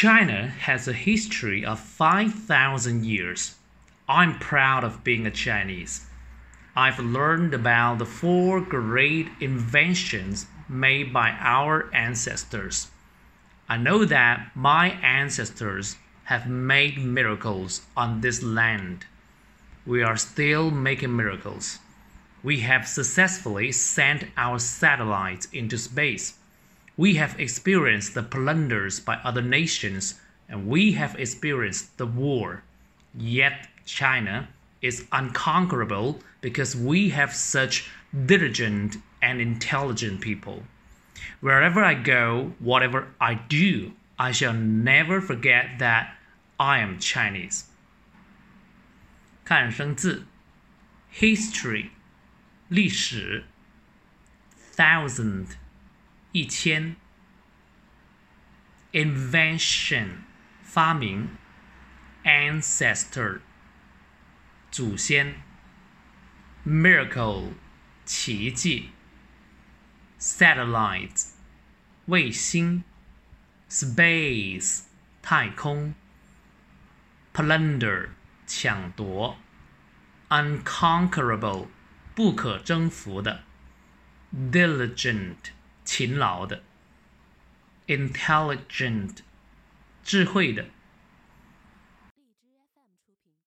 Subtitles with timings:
[0.00, 3.56] China has a history of 5,000 years.
[4.08, 6.06] I'm proud of being a Chinese.
[6.76, 12.92] I've learned about the four great inventions made by our ancestors.
[13.68, 19.04] I know that my ancestors have made miracles on this land.
[19.84, 21.80] We are still making miracles.
[22.44, 26.34] We have successfully sent our satellites into space.
[26.97, 32.63] We have experienced the plunders by other nations and we have experienced the war.
[33.17, 34.49] Yet China
[34.81, 37.89] is unconquerable because we have such
[38.25, 40.63] diligent and intelligent people.
[41.41, 46.15] Wherever I go, whatever I do, I shall never forget that
[46.59, 47.65] I am Chinese.
[49.45, 50.25] 看生字，
[51.11, 51.89] history，
[52.69, 53.45] 历史，
[54.75, 55.57] thousand。
[56.31, 56.95] 一千，
[58.91, 60.07] invention
[60.63, 61.29] 发明，
[62.23, 63.41] ancestor
[64.71, 65.35] 祖先，
[66.65, 67.53] miracle
[68.05, 68.89] 奇迹，
[70.19, 71.27] satellite
[72.05, 72.83] 卫星，
[73.69, 74.83] space
[75.21, 75.93] 太空，
[77.33, 78.09] plunder
[78.47, 79.37] 抢夺，
[80.29, 81.67] unconquerable
[82.15, 83.43] 不可征服的，
[84.33, 85.53] diligent。
[85.98, 86.62] 勤劳的
[87.88, 89.16] ，intelligent，
[90.04, 90.66] 智慧的